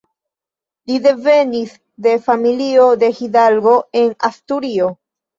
[0.91, 1.75] Li devenis
[2.11, 4.89] el familio de hidalgo el Asturio.